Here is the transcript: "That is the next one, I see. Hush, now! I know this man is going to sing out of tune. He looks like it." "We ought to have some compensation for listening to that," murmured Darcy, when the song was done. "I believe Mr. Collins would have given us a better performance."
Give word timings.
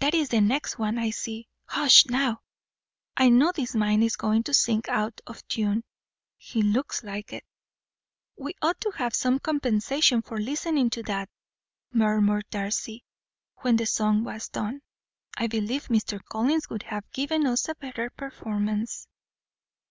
"That 0.00 0.14
is 0.14 0.30
the 0.30 0.40
next 0.40 0.78
one, 0.78 0.96
I 0.96 1.10
see. 1.10 1.46
Hush, 1.66 2.06
now! 2.06 2.40
I 3.18 3.28
know 3.28 3.52
this 3.52 3.74
man 3.74 4.02
is 4.02 4.16
going 4.16 4.42
to 4.44 4.54
sing 4.54 4.80
out 4.88 5.20
of 5.26 5.46
tune. 5.46 5.84
He 6.38 6.62
looks 6.62 7.04
like 7.04 7.34
it." 7.34 7.44
"We 8.38 8.54
ought 8.62 8.80
to 8.80 8.90
have 8.92 9.14
some 9.14 9.38
compensation 9.38 10.22
for 10.22 10.38
listening 10.40 10.88
to 10.88 11.02
that," 11.02 11.28
murmured 11.92 12.46
Darcy, 12.48 13.04
when 13.56 13.76
the 13.76 13.84
song 13.84 14.24
was 14.24 14.48
done. 14.48 14.80
"I 15.36 15.48
believe 15.48 15.88
Mr. 15.88 16.18
Collins 16.32 16.70
would 16.70 16.84
have 16.84 17.12
given 17.12 17.46
us 17.46 17.68
a 17.68 17.74
better 17.74 18.08
performance." 18.08 19.06